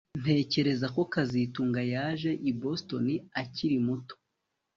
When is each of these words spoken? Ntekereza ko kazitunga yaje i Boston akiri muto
Ntekereza 0.21 0.87
ko 0.95 1.01
kazitunga 1.13 1.81
yaje 1.93 2.31
i 2.49 2.51
Boston 2.61 3.05
akiri 3.41 3.77
muto 3.85 4.15